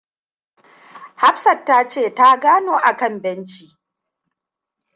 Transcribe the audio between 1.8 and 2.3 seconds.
ce